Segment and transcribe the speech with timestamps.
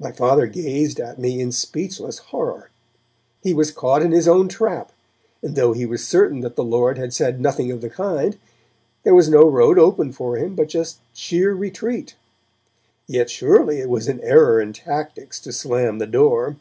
[0.00, 2.70] My Father gazed at me in speechless horror.
[3.40, 4.90] He was caught in his own trap,
[5.40, 8.38] and though he was certain that the Lord had said nothing of the kind,
[9.04, 12.16] there was no road open for him but just sheer retreat.
[13.06, 16.56] Yet surely it was an error in tactics to slam the door.